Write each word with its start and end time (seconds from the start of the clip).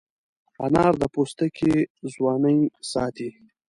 انار 0.65 0.93
د 1.01 1.03
پوستکي 1.13 1.73
ځوانۍ 2.13 2.59
ساتي. 2.91 3.29